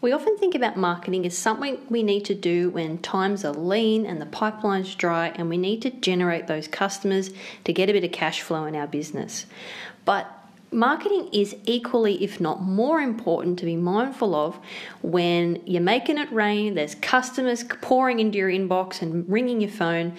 [0.00, 4.04] We often think about marketing as something we need to do when times are lean
[4.04, 7.30] and the pipeline's dry and we need to generate those customers
[7.64, 9.46] to get a bit of cash flow in our business.
[10.04, 10.30] But
[10.70, 14.58] marketing is equally, if not more important, to be mindful of
[15.00, 20.14] when you're making it rain, there's customers pouring into your inbox and ringing your phone,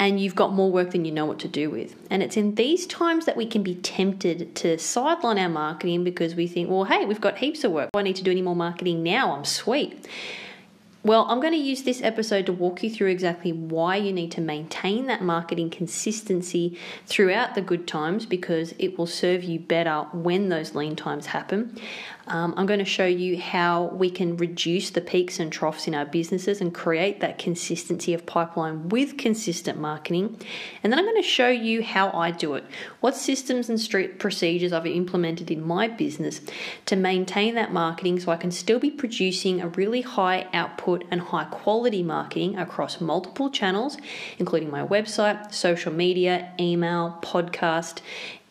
[0.00, 1.94] and you've got more work than you know what to do with.
[2.08, 6.34] And it's in these times that we can be tempted to sideline our marketing because
[6.34, 7.90] we think, well, hey, we've got heaps of work.
[7.94, 9.36] I need to do any more marketing now.
[9.36, 10.08] I'm sweet.
[11.02, 14.32] Well, I'm going to use this episode to walk you through exactly why you need
[14.32, 20.02] to maintain that marketing consistency throughout the good times because it will serve you better
[20.12, 21.74] when those lean times happen.
[22.26, 25.94] Um, I'm going to show you how we can reduce the peaks and troughs in
[25.94, 30.38] our businesses and create that consistency of pipeline with consistent marketing.
[30.82, 32.64] And then I'm going to show you how I do it,
[33.00, 36.42] what systems and street procedures I've implemented in my business
[36.86, 41.20] to maintain that marketing so I can still be producing a really high output and
[41.20, 43.96] high quality marketing across multiple channels,
[44.38, 48.00] including my website, social media, email, podcast,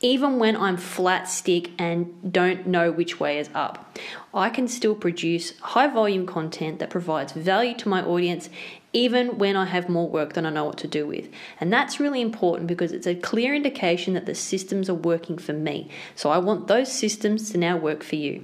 [0.01, 3.97] even when I'm flat stick and don't know which way is up.
[4.33, 8.49] I can still produce high volume content that provides value to my audience
[8.93, 11.29] even when I have more work than I know what to do with.
[11.59, 15.53] And that's really important because it's a clear indication that the systems are working for
[15.53, 15.89] me.
[16.15, 18.43] So I want those systems to now work for you.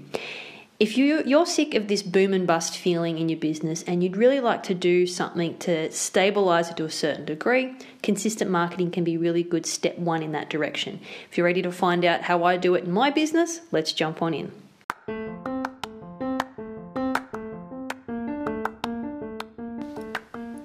[0.77, 4.17] If you, you're sick of this boom and bust feeling in your business and you'd
[4.17, 9.05] really like to do something to stabilize it to a certain degree, consistent marketing can
[9.05, 10.99] be really good step one in that direction.
[11.31, 14.21] If you're ready to find out how I do it in my business, let's jump
[14.21, 14.51] on in.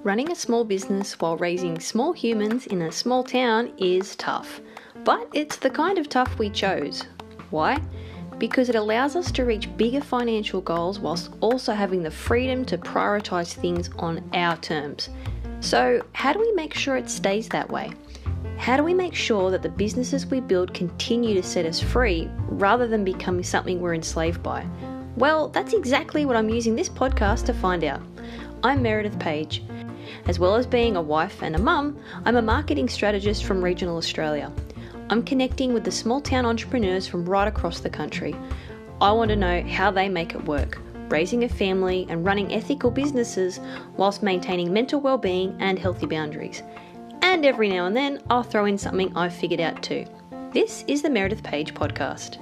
[0.03, 4.59] Running a small business while raising small humans in a small town is tough,
[5.05, 7.05] but it's the kind of tough we chose.
[7.49, 7.81] Why?
[8.41, 12.75] Because it allows us to reach bigger financial goals whilst also having the freedom to
[12.75, 15.09] prioritize things on our terms.
[15.59, 17.91] So, how do we make sure it stays that way?
[18.57, 22.31] How do we make sure that the businesses we build continue to set us free
[22.47, 24.65] rather than becoming something we're enslaved by?
[25.17, 28.01] Well, that's exactly what I'm using this podcast to find out.
[28.63, 29.61] I'm Meredith Page.
[30.25, 33.97] As well as being a wife and a mum, I'm a marketing strategist from regional
[33.97, 34.51] Australia.
[35.11, 38.33] I'm connecting with the small town entrepreneurs from right across the country.
[39.01, 42.89] I want to know how they make it work, raising a family and running ethical
[42.89, 43.59] businesses
[43.97, 46.63] whilst maintaining mental well-being and healthy boundaries.
[47.21, 50.05] And every now and then, I'll throw in something I've figured out too.
[50.53, 52.37] This is the Meredith Page podcast.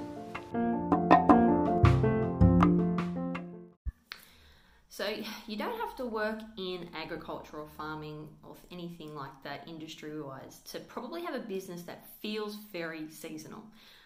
[5.00, 5.08] So
[5.46, 10.60] you don't have to work in agriculture or farming or anything like that industry wise
[10.72, 13.62] to probably have a business that feels very seasonal.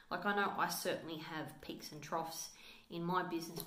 [0.08, 2.50] Like I know I certainly have peaks and troughs
[2.92, 3.64] in my business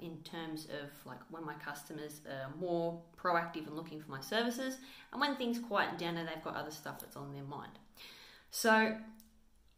[0.00, 4.76] in terms of like when my customers are more proactive and looking for my services
[5.10, 7.72] and when things quieten down and they've got other stuff that's on their mind.
[8.52, 8.96] So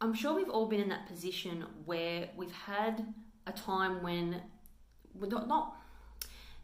[0.01, 3.11] I'm sure we've all been in that position where we've had
[3.47, 4.39] a time when
[5.15, 5.80] we're not, not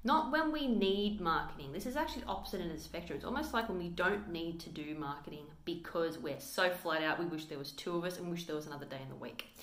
[0.07, 1.73] not when we need marketing.
[1.73, 3.17] This is actually opposite in the spectrum.
[3.17, 7.19] It's almost like when we don't need to do marketing because we're so flat out,
[7.19, 9.15] we wish there was two of us and wish there was another day in the
[9.15, 9.53] week.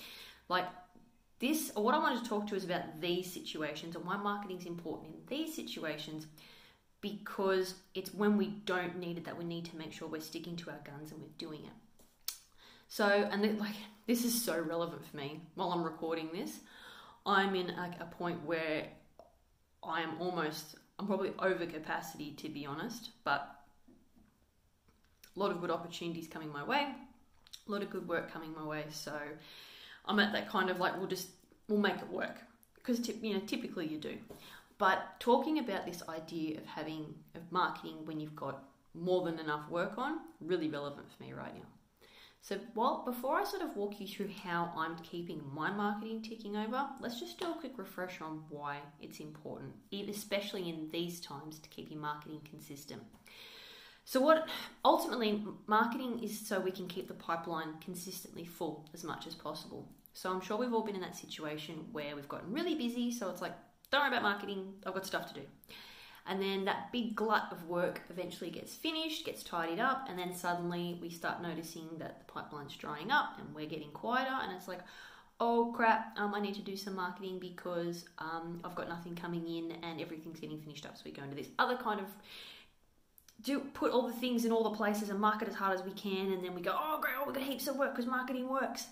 [0.47, 0.65] Like
[1.39, 4.59] this, or what I wanted to talk to is about these situations and why marketing
[4.59, 6.27] is important in these situations
[7.01, 10.55] because it's when we don't need it that we need to make sure we're sticking
[10.57, 12.35] to our guns and we're doing it.
[12.87, 16.59] So, and then, like this is so relevant for me while I'm recording this.
[17.25, 18.89] I'm in a point where
[19.87, 23.55] I am almost, I'm probably over capacity to be honest, but
[25.35, 26.87] a lot of good opportunities coming my way,
[27.67, 28.85] a lot of good work coming my way.
[28.89, 29.17] So
[30.05, 31.29] I'm at that kind of like, we'll just,
[31.67, 32.37] we'll make it work
[32.75, 34.17] because, you know, typically you do.
[34.77, 38.63] But talking about this idea of having, of marketing when you've got
[38.93, 41.74] more than enough work on, really relevant for me right now.
[42.45, 46.55] So, well, before I sort of walk you through how I'm keeping my marketing ticking
[46.55, 51.57] over, let's just do a quick refresh on why it's important, especially in these times,
[51.57, 53.01] to keep your marketing consistent.
[54.03, 54.47] So, what
[54.83, 59.89] ultimately marketing is so we can keep the pipeline consistently full as much as possible.
[60.13, 63.27] So, I'm sure we've all been in that situation where we've gotten really busy, so
[63.31, 63.53] it's like,
[63.89, 65.47] don't worry about marketing, I've got stuff to do.
[66.27, 70.33] And then that big glut of work eventually gets finished, gets tidied up, and then
[70.33, 74.67] suddenly we start noticing that the pipeline's drying up and we're getting quieter, and it's
[74.67, 74.79] like,
[75.39, 79.47] oh crap, um, I need to do some marketing because um, I've got nothing coming
[79.47, 80.97] in and everything's getting finished up.
[80.97, 82.07] So we go into this other kind of
[83.41, 85.91] do put all the things in all the places and market as hard as we
[85.91, 88.49] can, and then we go, oh great, oh we've got heaps of work because marketing
[88.49, 88.87] works.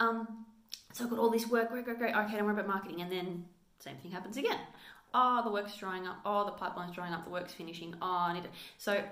[0.00, 0.46] Um,
[0.92, 2.14] so I've got all this work, great, great, great.
[2.14, 3.44] Okay, don't worry about marketing, and then
[3.80, 4.58] same thing happens again.
[5.14, 8.34] Oh, the work's drying up, oh, the pipeline's drying up, the work's finishing, oh, I
[8.34, 8.48] need.
[8.78, 9.02] So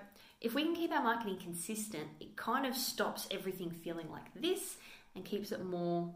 [0.41, 4.77] if we can keep our marketing consistent, it kind of stops everything feeling like this
[5.15, 6.15] and keeps it more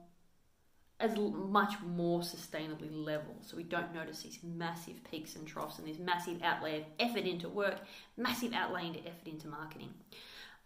[1.00, 3.36] as much more sustainably level.
[3.40, 7.24] So we don't notice these massive peaks and troughs and this massive outlay of effort
[7.24, 7.76] into work
[8.16, 9.94] massive outlay into effort into marketing.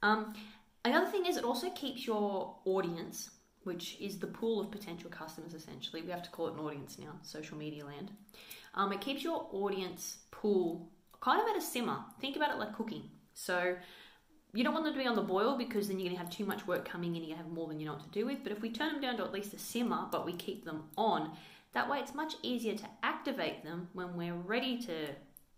[0.03, 0.33] Um,
[0.85, 3.31] another thing is it also keeps your audience
[3.65, 6.03] which is the pool of potential customers essentially.
[6.03, 8.11] We have to call it an audience now social media land
[8.75, 10.91] um, it keeps your audience pool
[11.21, 13.03] kind of at a simmer think about it like cooking
[13.35, 13.77] so
[14.55, 16.31] you don't want them to be on the boil because then you're going to have
[16.31, 18.27] too much work coming in and you have more than you know what to do
[18.27, 18.43] with.
[18.43, 20.85] But if we turn them down to at least a simmer, but we keep them
[20.97, 21.33] on,
[21.73, 25.09] that way it's much easier to activate them when we're ready to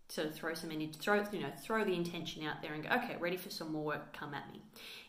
[0.07, 3.15] to throw some energy, throw you know, throw the intention out there and go, okay,
[3.19, 4.61] ready for some more work, come at me.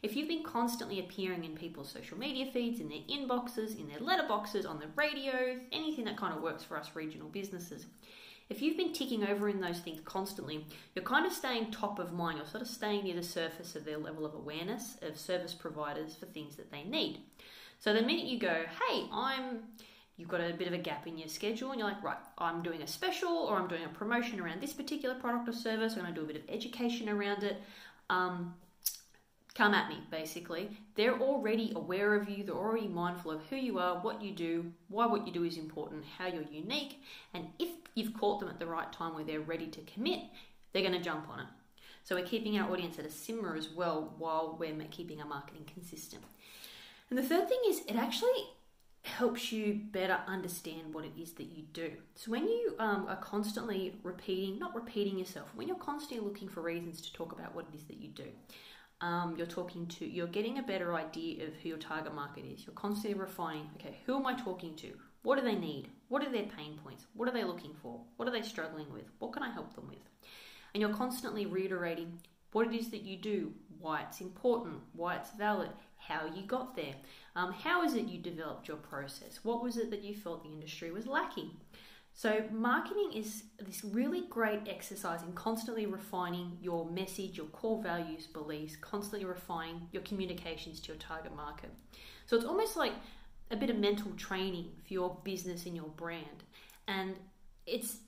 [0.03, 3.99] If you've been constantly appearing in people's social media feeds, in their inboxes, in their
[3.99, 7.87] letterboxes, on the radio, anything that kind of works for us regional businesses,
[8.49, 10.65] if you've been ticking over in those things constantly,
[10.95, 12.39] you're kind of staying top of mind.
[12.39, 16.15] You're sort of staying near the surface of their level of awareness of service providers
[16.15, 17.19] for things that they need.
[17.81, 19.65] So the minute you go, hey, I'm
[20.17, 22.63] you've got a bit of a gap in your schedule and you're like, right, I'm
[22.63, 26.03] doing a special or I'm doing a promotion around this particular product or service, I'm
[26.03, 27.61] going to do a bit of education around it.
[28.09, 28.55] Um,
[29.55, 30.71] come at me, basically.
[30.95, 34.73] They're already aware of you, they're already mindful of who you are, what you do,
[34.89, 37.03] why what you do is important, how you're unique,
[37.35, 40.21] and if you've caught them at the right time where they're ready to commit,
[40.73, 41.47] they're going to jump on it.
[42.05, 45.65] So we're keeping our audience at a simmer as well while we're keeping our marketing
[45.73, 46.23] consistent.
[47.11, 48.47] And the third thing is it actually
[49.07, 51.93] helps you better understand what it is that you do.
[52.15, 56.61] So when you um, are constantly repeating, not repeating yourself, when you're constantly looking for
[56.61, 58.27] reasons to talk about what it is that you do,
[59.01, 62.67] um, you're talking to, you're getting a better idea of who your target market is.
[62.67, 64.93] You're constantly refining, okay, who am I talking to?
[65.23, 65.89] What do they need?
[66.09, 67.07] What are their pain points?
[67.15, 68.01] What are they looking for?
[68.17, 69.05] What are they struggling with?
[69.19, 69.99] What can I help them with?
[70.73, 72.19] And you're constantly reiterating
[72.53, 75.71] what it is that you do, why it's important, why it's valid,
[76.07, 76.95] how you got there.
[77.35, 79.41] Um, how is it you developed your process?
[79.43, 81.51] What was it that you felt the industry was lacking?
[82.15, 88.27] So, marketing is this really great exercise in constantly refining your message, your core values,
[88.27, 91.71] beliefs, constantly refining your communications to your target market.
[92.25, 92.95] So, it's almost like
[93.51, 96.45] a bit of mental training for your business and your brand.
[96.89, 97.17] And
[97.67, 97.99] it's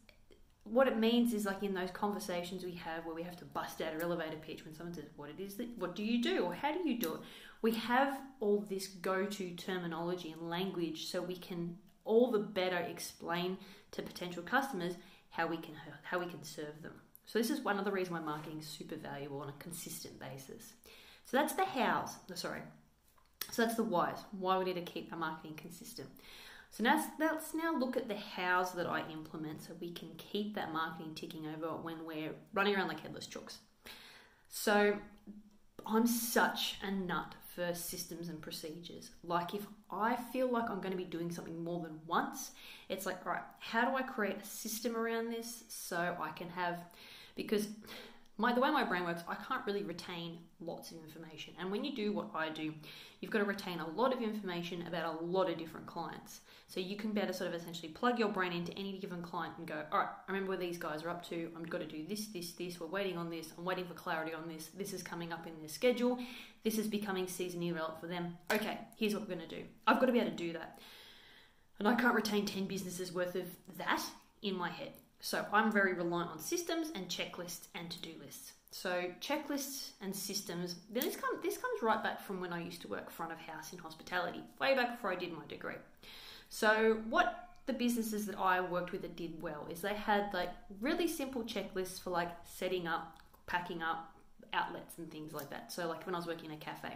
[0.64, 3.80] what it means is like in those conversations we have where we have to bust
[3.80, 6.44] out our elevator pitch when someone says, What it is that what do you do
[6.44, 7.20] or how do you do it?
[7.62, 12.78] We have all this go to terminology and language so we can all the better
[12.78, 13.58] explain
[13.92, 14.94] to potential customers
[15.30, 16.94] how we can how we can serve them.
[17.26, 20.18] So this is one of the reasons why marketing is super valuable on a consistent
[20.18, 20.72] basis.
[21.26, 22.16] So that's the hows.
[22.34, 22.62] Sorry.
[23.50, 24.18] So that's the whys.
[24.32, 26.08] Why we need to keep our marketing consistent.
[26.70, 30.54] So now let's now look at the hows that I implement so we can keep
[30.54, 33.56] that marketing ticking over when we're running around like headless chooks.
[34.48, 34.96] So
[35.86, 37.34] I'm such a nut
[37.74, 39.10] systems and procedures.
[39.22, 42.52] Like if I feel like I'm going to be doing something more than once,
[42.88, 46.48] it's like, all right, how do I create a system around this so I can
[46.50, 46.80] have
[47.36, 47.68] because
[48.40, 51.54] my the way my brain works, I can't really retain lots of information.
[51.58, 52.72] And when you do what I do,
[53.20, 56.40] you've got to retain a lot of information about a lot of different clients.
[56.68, 59.66] So you can better sort of essentially plug your brain into any given client and
[59.66, 61.50] go, all right, I remember where these guys are up to.
[61.56, 62.78] I'm got to do this, this, this.
[62.78, 63.52] We're waiting on this.
[63.58, 64.66] I'm waiting for clarity on this.
[64.68, 66.18] This is coming up in their schedule.
[66.62, 68.38] This is becoming seasonally relevant for them.
[68.52, 69.64] Okay, here's what we're going to do.
[69.86, 70.78] I've got to be able to do that.
[71.80, 73.46] And I can't retain 10 businesses worth of
[73.78, 74.02] that
[74.42, 74.92] in my head.
[75.20, 78.52] So I'm very reliant on systems and checklists and to-do lists.
[78.70, 80.76] So checklists and systems.
[80.90, 83.72] This comes this comes right back from when I used to work front of house
[83.72, 85.74] in hospitality, way back before I did my degree.
[86.50, 90.50] So what the businesses that I worked with that did well is they had like
[90.80, 94.14] really simple checklists for like setting up, packing up
[94.52, 95.72] outlets and things like that.
[95.72, 96.94] So like when I was working in a cafe,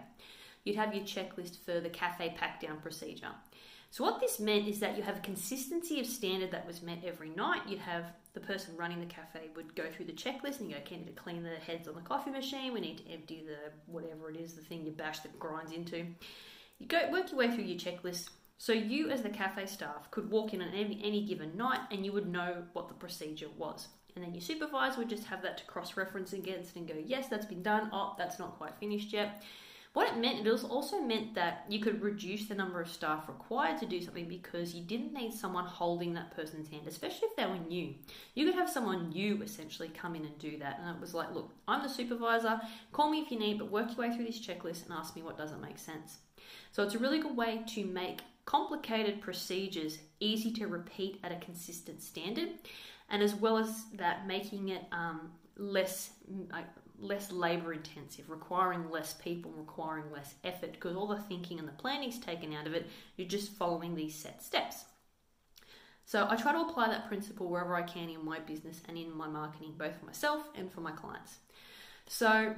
[0.64, 3.32] you'd have your checklist for the cafe pack down procedure.
[3.92, 7.04] So what this meant is that you have a consistency of standard that was met
[7.04, 7.60] every night.
[7.68, 10.80] You'd have the person running the cafe would go through the checklist and you go,
[10.80, 12.72] okay, need to clean the heads on the coffee machine.
[12.72, 16.06] We need to empty the whatever it is, the thing you bash that grinds into.
[16.78, 18.30] You go work your way through your checklist.
[18.56, 22.02] So you, as the cafe staff, could walk in on any, any given night and
[22.02, 23.88] you would know what the procedure was.
[24.16, 27.28] And then your supervisor would just have that to cross reference against and go, yes,
[27.28, 27.90] that's been done.
[27.92, 29.42] Oh, that's not quite finished yet.
[29.92, 33.78] What it meant, it also meant that you could reduce the number of staff required
[33.80, 37.44] to do something because you didn't need someone holding that person's hand, especially if they
[37.44, 37.94] were new.
[38.34, 40.80] You could have someone new essentially come in and do that.
[40.80, 42.58] And it was like, look, I'm the supervisor,
[42.92, 45.22] call me if you need, but work your way through this checklist and ask me
[45.22, 46.18] what doesn't make sense.
[46.70, 51.36] So it's a really good way to make complicated procedures easy to repeat at a
[51.36, 52.48] consistent standard
[53.12, 56.10] and as well as that, making it um, less
[56.98, 61.72] less labor intensive, requiring less people, requiring less effort, because all the thinking and the
[61.72, 62.88] planning is taken out of it.
[63.16, 64.84] You're just following these set steps.
[66.04, 69.16] So I try to apply that principle wherever I can in my business and in
[69.16, 71.38] my marketing, both for myself and for my clients.
[72.06, 72.54] So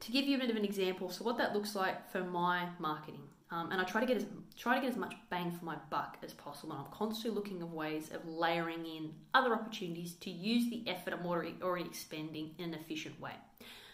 [0.00, 2.68] to give you a bit of an example, so what that looks like for my
[2.78, 4.24] marketing, um, and I try to get as
[4.56, 6.72] try to get as much bang for my buck as possible.
[6.72, 11.12] And I'm constantly looking of ways of layering in other opportunities to use the effort
[11.12, 13.34] I'm already already expending in an efficient way.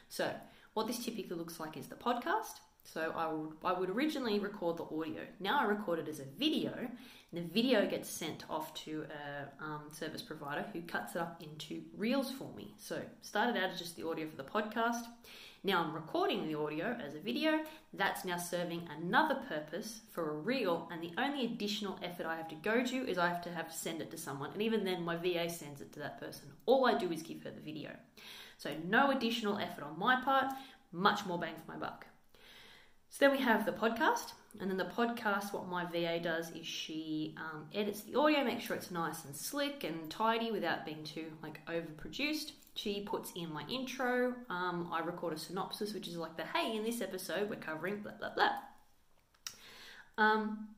[0.08, 0.32] So
[0.74, 2.60] what this typically looks like is the podcast.
[2.84, 5.22] So I would I would originally record the audio.
[5.40, 6.88] Now I record it as a video.
[7.30, 11.82] The video gets sent off to a um, service provider who cuts it up into
[11.94, 12.74] reels for me.
[12.78, 15.04] So started out as just the audio for the podcast.
[15.62, 17.60] Now I'm recording the audio as a video.
[17.92, 22.48] That's now serving another purpose for a reel, and the only additional effort I have
[22.48, 24.84] to go to is I have to have to send it to someone, and even
[24.84, 26.52] then my VA sends it to that person.
[26.64, 27.90] All I do is give her the video.
[28.56, 30.46] So no additional effort on my part,
[30.92, 32.06] much more bang for my buck.
[33.10, 36.66] So then we have the podcast, and then the podcast, what my VA does is
[36.66, 41.04] she um, edits the audio, makes sure it's nice and slick and tidy without being
[41.04, 42.52] too like overproduced.
[42.74, 44.34] She puts in my intro.
[44.48, 48.00] Um, I record a synopsis, which is like the hey, in this episode we're covering
[48.00, 48.52] blah blah blah.
[50.16, 50.68] Um,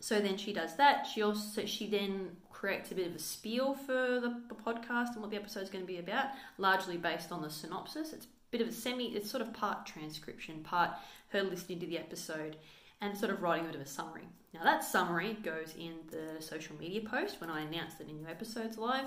[0.00, 1.06] so then she does that.
[1.06, 5.20] She also she then creates a bit of a spiel for the, the podcast and
[5.20, 6.26] what the episode is going to be about,
[6.58, 8.12] largely based on the synopsis.
[8.12, 9.14] It's bit of a semi.
[9.16, 10.90] It's sort of part transcription, part
[11.28, 12.56] her listening to the episode,
[13.00, 14.28] and sort of writing a bit of a summary.
[14.52, 18.26] Now, that summary goes in the social media post when I announce that a new
[18.26, 19.06] episode's live.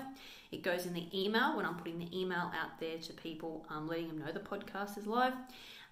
[0.50, 3.86] It goes in the email when I'm putting the email out there to people, um,
[3.86, 5.34] letting them know the podcast is live.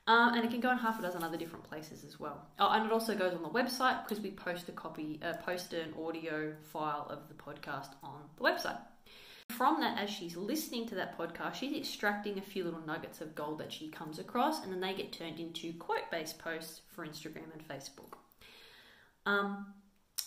[0.08, 2.44] Uh, and it can go in half a dozen other different places as well.
[2.58, 5.74] Oh, and it also goes on the website because we post a copy, uh, post
[5.74, 8.78] an audio file of the podcast on the website.
[9.56, 13.34] From that, as she's listening to that podcast, she's extracting a few little nuggets of
[13.34, 17.06] gold that she comes across, and then they get turned into quote based posts for
[17.06, 18.14] Instagram and Facebook.
[19.26, 19.66] Um,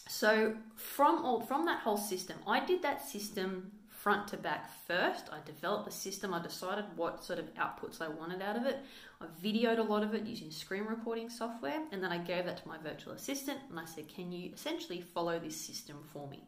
[0.08, 5.30] so from all from that whole system, I did that system front to back first.
[5.32, 6.32] I developed the system.
[6.32, 8.78] I decided what sort of outputs I wanted out of it.
[9.20, 12.58] I videoed a lot of it using screen recording software, and then I gave that
[12.62, 16.44] to my virtual assistant, and I said, "Can you essentially follow this system for me?"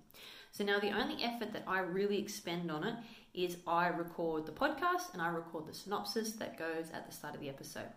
[0.51, 2.95] So now the only effort that I really expend on it
[3.33, 7.35] is I record the podcast and I record the synopsis that goes at the start
[7.35, 7.89] of the episode.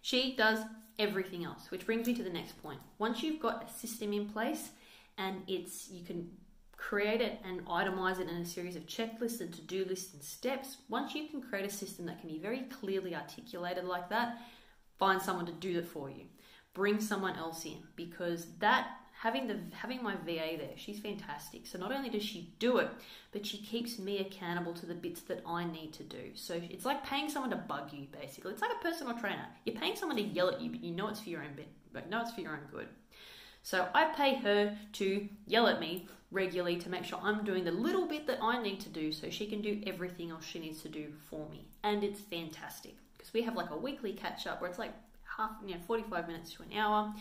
[0.00, 0.60] She does
[0.98, 2.78] everything else, which brings me to the next point.
[2.98, 4.70] Once you've got a system in place
[5.18, 6.30] and it's you can
[6.76, 10.76] create it and itemize it in a series of checklists and to-do lists and steps,
[10.88, 14.38] once you can create a system that can be very clearly articulated like that,
[14.98, 16.26] find someone to do it for you.
[16.74, 18.88] Bring someone else in because that
[19.20, 21.66] having the having my VA there, she's fantastic.
[21.66, 22.88] So not only does she do it,
[23.32, 26.30] but she keeps me accountable to the bits that I need to do.
[26.34, 28.52] So it's like paying someone to bug you, basically.
[28.52, 29.46] It's like a personal trainer.
[29.64, 31.68] You're paying someone to yell at you, but you know it's for your own bit,
[31.92, 32.88] but know it's for your own good.
[33.62, 37.72] So I pay her to yell at me regularly to make sure I'm doing the
[37.72, 40.82] little bit that I need to do so she can do everything else she needs
[40.82, 41.66] to do for me.
[41.82, 44.92] And it's fantastic because we have like a weekly catch up where it's like
[45.36, 47.12] half, you know, 45 minutes to an hour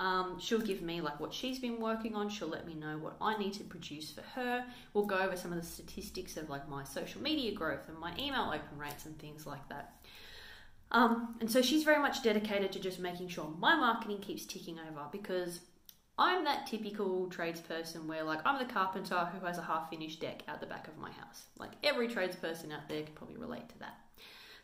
[0.00, 2.28] um, she'll give me like what she's been working on.
[2.28, 4.64] She'll let me know what I need to produce for her.
[4.92, 8.12] We'll go over some of the statistics of like my social media growth and my
[8.18, 9.94] email open rates and things like that.
[10.90, 14.78] Um, and so she's very much dedicated to just making sure my marketing keeps ticking
[14.78, 15.60] over because
[16.18, 20.42] I'm that typical tradesperson where like I'm the carpenter who has a half finished deck
[20.48, 21.46] out the back of my house.
[21.58, 23.94] Like every tradesperson out there can probably relate to that.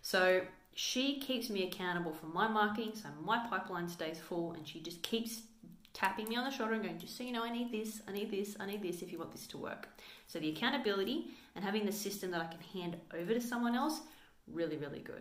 [0.03, 0.43] So
[0.81, 5.03] she keeps me accountable for my marketing, so my pipeline stays full, and she just
[5.03, 5.43] keeps
[5.93, 8.13] tapping me on the shoulder and going, just so you know, I need this, I
[8.13, 9.91] need this, I need this if you want this to work.
[10.27, 14.01] So the accountability and having the system that I can hand over to someone else,
[14.51, 15.21] really, really good.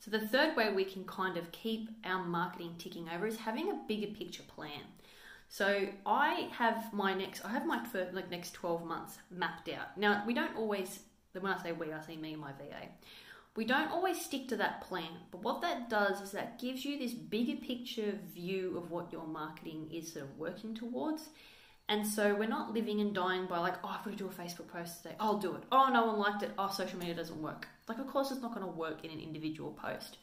[0.00, 3.70] So the third way we can kind of keep our marketing ticking over is having
[3.70, 4.80] a bigger picture plan.
[5.50, 9.98] So I have my next, I have my first, like next 12 months mapped out.
[9.98, 11.00] Now we don't always,
[11.38, 12.88] when I say we, I say me and my VA.
[13.56, 16.98] We don't always stick to that plan, but what that does is that gives you
[16.98, 21.28] this bigger picture view of what your marketing is sort of working towards.
[21.88, 24.30] And so we're not living and dying by like, oh, I've got to do a
[24.30, 25.14] Facebook post today.
[25.20, 25.62] I'll do it.
[25.70, 26.50] Oh, no one liked it.
[26.58, 27.68] Oh, social media doesn't work.
[27.88, 30.16] Like, of course, it's not going to work in an individual post.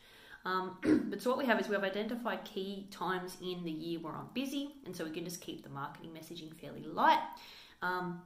[0.43, 0.77] Um,
[1.09, 4.13] but so what we have is we have identified key times in the year where
[4.13, 7.21] I'm busy, and so we can just keep the marketing messaging fairly light.
[7.81, 8.21] Um,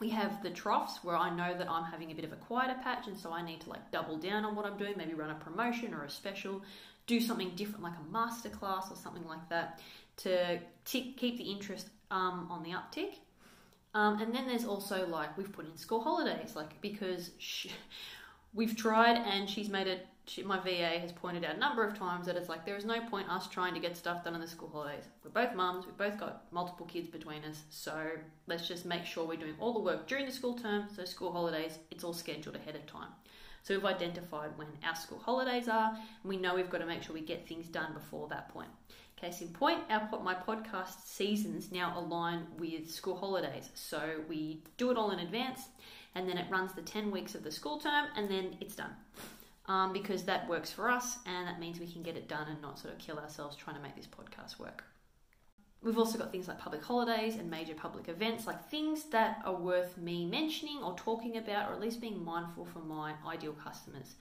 [0.00, 2.76] we have the troughs where I know that I'm having a bit of a quieter
[2.82, 5.30] patch, and so I need to like double down on what I'm doing, maybe run
[5.30, 6.62] a promotion or a special,
[7.06, 9.80] do something different like a masterclass or something like that
[10.16, 13.16] to t- keep the interest um, on the uptick.
[13.92, 17.70] Um, and then there's also like we've put in school holidays, like because she,
[18.54, 20.06] we've tried and she's made it.
[20.30, 22.84] She, my VA has pointed out a number of times that it's like there is
[22.84, 25.02] no point us trying to get stuff done in the school holidays.
[25.24, 28.10] We're both mums, we've both got multiple kids between us, so
[28.46, 30.86] let's just make sure we're doing all the work during the school term.
[30.94, 33.08] So school holidays, it's all scheduled ahead of time.
[33.64, 37.02] So we've identified when our school holidays are, and we know we've got to make
[37.02, 38.70] sure we get things done before that point.
[39.16, 43.70] Case in point, our my podcast seasons now align with school holidays.
[43.74, 45.62] So we do it all in advance,
[46.14, 48.94] and then it runs the 10 weeks of the school term, and then it's done.
[49.70, 52.60] Um, because that works for us, and that means we can get it done and
[52.60, 54.82] not sort of kill ourselves trying to make this podcast work.
[55.80, 59.54] We've also got things like public holidays and major public events, like things that are
[59.54, 64.16] worth me mentioning or talking about, or at least being mindful for my ideal customers.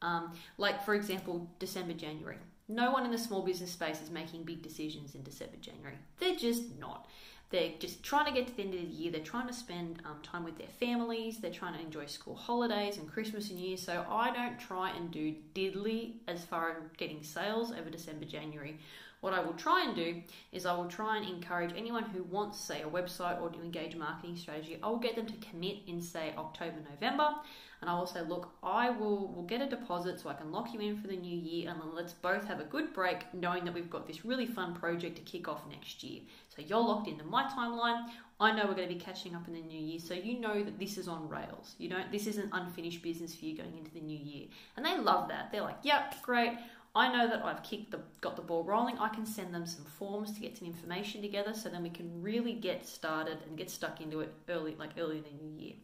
[0.00, 2.38] Um, like, for example, December, January.
[2.66, 5.98] No one in the small business space is making big decisions in December, January.
[6.20, 7.06] They're just not.
[7.50, 9.12] They're just trying to get to the end of the year.
[9.12, 11.38] They're trying to spend um, time with their families.
[11.38, 13.76] They're trying to enjoy school holidays and Christmas and New Year.
[13.76, 18.78] So I don't try and do diddly as far as getting sales over December, January.
[19.20, 20.22] What I will try and do
[20.52, 23.96] is I will try and encourage anyone who wants, say, a website or to engage
[23.96, 24.78] marketing strategy.
[24.82, 27.34] I will get them to commit in, say, October, November,
[27.80, 30.72] and I will say, look, I will will get a deposit so I can lock
[30.72, 33.64] you in for the new year, and then let's both have a good break, knowing
[33.64, 36.20] that we've got this really fun project to kick off next year.
[36.56, 38.08] So you're locked into my timeline.
[38.38, 40.62] I know we're going to be catching up in the new year, so you know
[40.62, 41.74] that this is on rails.
[41.78, 42.10] You don't.
[42.12, 44.46] This isn't unfinished business for you going into the new year,
[44.76, 45.50] and they love that.
[45.50, 46.52] They're like, "Yep, great.
[46.94, 48.98] I know that I've kicked the got the ball rolling.
[48.98, 52.22] I can send them some forms to get some information together, so then we can
[52.22, 55.74] really get started and get stuck into it early, like early in the new year.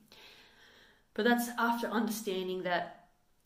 [1.14, 3.01] But that's after understanding that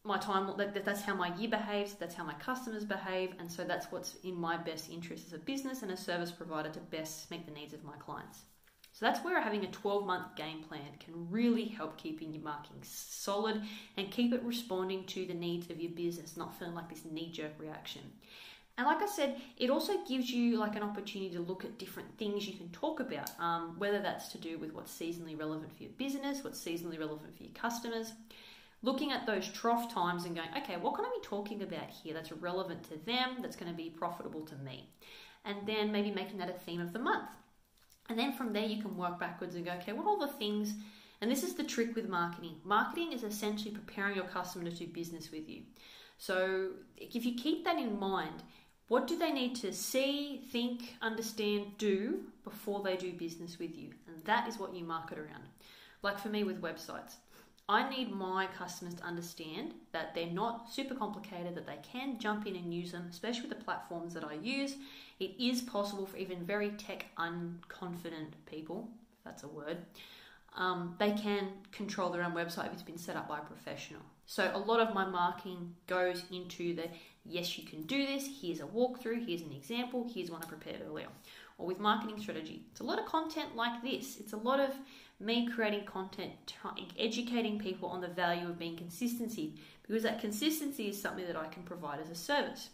[0.07, 3.65] my time that, that's how my year behaves, that's how my customers behave, and so
[3.65, 7.31] that's what's in my best interest as a business and a service provider to best
[7.31, 8.41] meet the needs of my clients.
[8.93, 12.79] So that's where having a 12 month game plan can really help keeping your marketing
[12.83, 13.61] solid
[13.99, 17.31] and keep it responding to the needs of your business, not feeling like this knee
[17.31, 18.01] jerk reaction.
[18.79, 22.17] And like I said, it also gives you like an opportunity to look at different
[22.19, 25.83] things you can talk about, um, whether that's to do with what's seasonally relevant for
[25.83, 28.13] your business, what's seasonally relevant for your customers.
[28.83, 32.15] Looking at those trough times and going, okay, what can I be talking about here
[32.15, 34.89] that's relevant to them, that's going to be profitable to me?
[35.45, 37.31] And then maybe making that a theme of the month.
[38.09, 40.29] And then from there, you can work backwards and go, okay, what are all the
[40.29, 40.75] things?
[41.21, 42.57] And this is the trick with marketing.
[42.65, 45.63] Marketing is essentially preparing your customer to do business with you.
[46.19, 48.43] So if you keep that in mind,
[48.89, 53.91] what do they need to see, think, understand, do before they do business with you?
[54.07, 55.49] And that is what you market around.
[56.03, 57.15] Like for me with websites,
[57.69, 62.47] I need my customers to understand that they're not super complicated, that they can jump
[62.47, 64.77] in and use them, especially with the platforms that I use.
[65.19, 69.79] It is possible for even very tech unconfident people, if that's a word,
[70.57, 74.01] um, they can control their own website if it's been set up by a professional.
[74.27, 76.89] So a lot of my marketing goes into the
[77.25, 80.83] yes, you can do this, here's a walkthrough, here's an example, here's one I prepared
[80.87, 81.09] earlier.
[81.59, 84.19] Or with marketing strategy, it's a lot of content like this.
[84.19, 84.71] It's a lot of
[85.19, 86.55] me creating content,
[86.99, 89.55] educating people on the value of being consistency
[89.87, 92.71] because that consistency is something that I can provide as a service.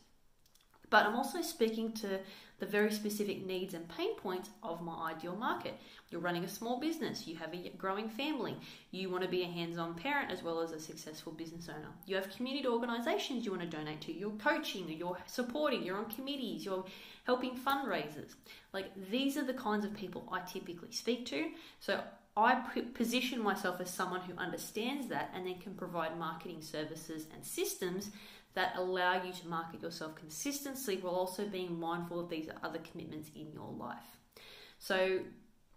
[0.90, 2.20] But I'm also speaking to
[2.62, 5.74] the very specific needs and pain points of my ideal market.
[6.10, 8.56] You're running a small business, you have a growing family,
[8.92, 11.88] you want to be a hands on parent as well as a successful business owner.
[12.06, 16.08] You have community organizations you want to donate to, you're coaching, you're supporting, you're on
[16.08, 16.84] committees, you're
[17.24, 18.36] helping fundraisers.
[18.72, 21.50] Like these are the kinds of people I typically speak to.
[21.80, 22.00] So
[22.36, 22.54] I
[22.94, 28.12] position myself as someone who understands that and then can provide marketing services and systems
[28.54, 33.30] that allow you to market yourself consistently while also being mindful of these other commitments
[33.34, 34.18] in your life.
[34.78, 35.20] So,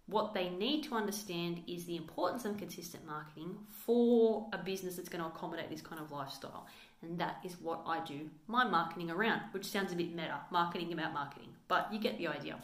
[0.08, 5.08] what they need to understand is the importance of consistent marketing for a business that's
[5.08, 6.68] going to accommodate this kind of lifestyle.
[7.02, 10.92] And that is what I do my marketing around, which sounds a bit meta marketing
[10.92, 12.56] about marketing, but you get the idea.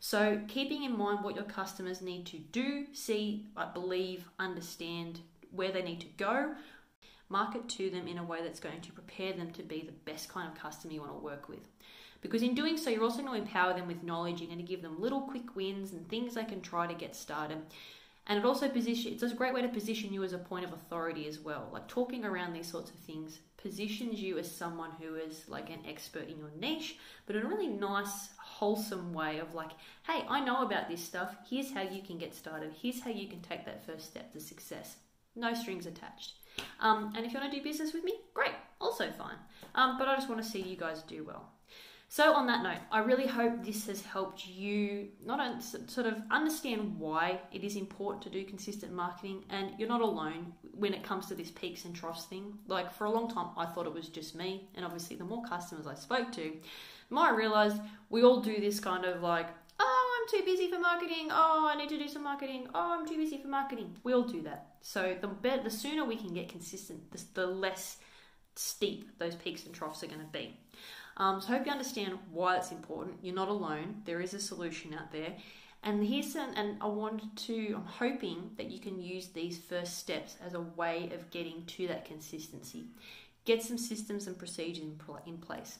[0.00, 5.72] So, keeping in mind what your customers need to do, see, I believe, understand where
[5.72, 6.54] they need to go,
[7.34, 10.28] market to them in a way that's going to prepare them to be the best
[10.28, 11.66] kind of customer you want to work with.
[12.20, 14.40] Because in doing so, you're also going to empower them with knowledge.
[14.40, 17.16] You're going to give them little quick wins and things they can try to get
[17.16, 17.58] started.
[18.26, 20.72] And it also position it's a great way to position you as a point of
[20.72, 21.68] authority as well.
[21.72, 25.80] Like talking around these sorts of things positions you as someone who is like an
[25.88, 29.70] expert in your niche, but in a really nice, wholesome way of like,
[30.06, 31.34] hey, I know about this stuff.
[31.48, 32.72] Here's how you can get started.
[32.80, 34.96] Here's how you can take that first step to success.
[35.34, 36.34] No strings attached.
[36.80, 39.36] Um, and if you want to do business with me, great, also fine.
[39.74, 41.50] Um, but I just want to see you guys do well.
[42.08, 46.96] So, on that note, I really hope this has helped you not sort of understand
[46.96, 51.26] why it is important to do consistent marketing, and you're not alone when it comes
[51.26, 52.56] to this peaks and troughs thing.
[52.68, 55.42] Like, for a long time, I thought it was just me, and obviously, the more
[55.42, 56.52] customers I spoke to,
[57.08, 57.78] the more I realized
[58.10, 59.48] we all do this kind of like,
[60.24, 61.28] I'm too busy for marketing.
[61.30, 62.68] Oh, I need to do some marketing.
[62.74, 63.94] Oh, I'm too busy for marketing.
[64.04, 64.76] We all do that.
[64.80, 67.98] So, the better, the sooner we can get consistent, the, the less
[68.56, 70.56] steep those peaks and troughs are going to be.
[71.16, 73.18] Um, so I hope you understand why it's important.
[73.22, 74.02] You're not alone.
[74.04, 75.34] There is a solution out there.
[75.82, 79.98] And here's an, and I wanted to, I'm hoping that you can use these first
[79.98, 82.86] steps as a way of getting to that consistency.
[83.44, 85.78] Get some systems and procedures in, in place.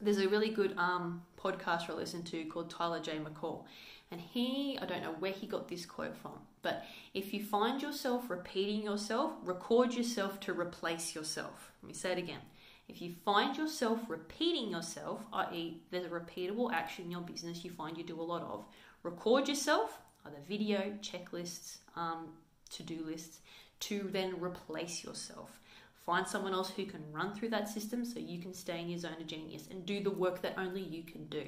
[0.00, 3.18] There's a really good um, podcast I listen to called Tyler J.
[3.18, 3.64] McCall.
[4.10, 6.32] And he, I don't know where he got this quote from,
[6.62, 6.84] but
[7.14, 11.70] if you find yourself repeating yourself, record yourself to replace yourself.
[11.82, 12.40] Let me say it again.
[12.88, 17.70] If you find yourself repeating yourself, i.e., there's a repeatable action in your business you
[17.70, 18.64] find you do a lot of,
[19.04, 22.30] record yourself, either video, checklists, um,
[22.70, 23.40] to do lists,
[23.80, 25.60] to then replace yourself.
[26.04, 28.98] Find someone else who can run through that system so you can stay in your
[28.98, 31.44] zone of genius and do the work that only you can do.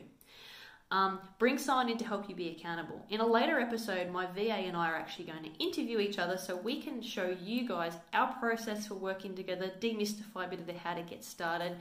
[0.93, 3.03] Um, bring someone in to help you be accountable.
[3.09, 6.37] In a later episode, my VA and I are actually going to interview each other
[6.37, 10.67] so we can show you guys our process for working together, demystify a bit of
[10.67, 11.77] the how to get started,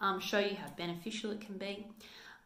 [0.00, 1.86] um, show you how beneficial it can be.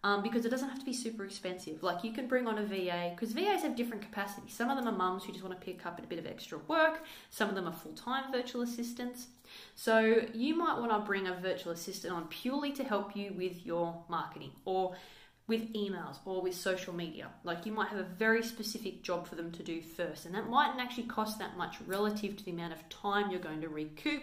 [0.03, 1.83] Um, because it doesn't have to be super expensive.
[1.83, 4.55] Like you can bring on a VA because VAs have different capacities.
[4.55, 6.57] Some of them are mums who just want to pick up a bit of extra
[6.69, 7.03] work.
[7.29, 9.27] Some of them are full time virtual assistants.
[9.75, 13.67] So you might want to bring a virtual assistant on purely to help you with
[13.67, 14.97] your marketing or
[15.51, 17.29] with emails or with social media.
[17.45, 20.49] Like you might have a very specific job for them to do first, and that
[20.49, 24.23] mightn't actually cost that much relative to the amount of time you're going to recoup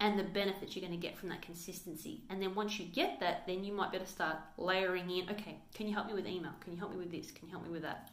[0.00, 2.22] and the benefits you're going to get from that consistency.
[2.28, 5.86] And then once you get that, then you might better start layering in okay, can
[5.86, 6.52] you help me with email?
[6.60, 7.30] Can you help me with this?
[7.30, 8.10] Can you help me with that?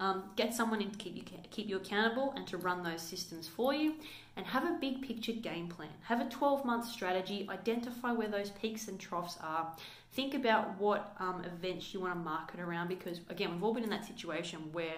[0.00, 3.46] Um, get someone in to keep you keep you accountable and to run those systems
[3.46, 3.94] for you,
[4.36, 5.90] and have a big picture game plan.
[6.02, 7.46] Have a 12 month strategy.
[7.48, 9.72] Identify where those peaks and troughs are.
[10.12, 13.84] Think about what um, events you want to market around because again, we've all been
[13.84, 14.96] in that situation where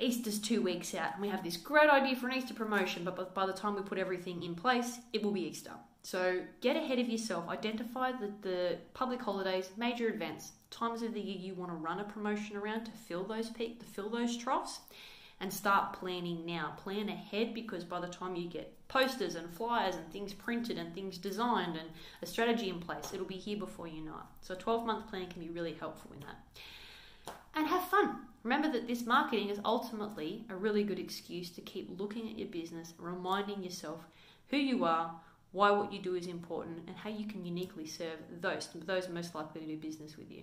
[0.00, 3.34] Easter's two weeks out and we have this great idea for an Easter promotion, but
[3.34, 5.72] by the time we put everything in place, it will be Easter.
[6.02, 11.20] So get ahead of yourself, identify the, the public holidays, major events, times of the
[11.20, 14.36] year you want to run a promotion around to fill those peaks, to fill those
[14.36, 14.80] troughs,
[15.40, 16.74] and start planning now.
[16.78, 20.94] Plan ahead because by the time you get posters and flyers and things printed and
[20.94, 21.88] things designed and
[22.22, 24.26] a strategy in place, it'll be here before you know it.
[24.42, 26.36] So a 12 month plan can be really helpful in that.
[27.54, 28.16] And have fun.
[28.42, 32.48] Remember that this marketing is ultimately a really good excuse to keep looking at your
[32.48, 34.00] business, reminding yourself
[34.48, 35.20] who you are,
[35.52, 39.34] why what you do is important, and how you can uniquely serve those those most
[39.34, 40.42] likely to do business with you.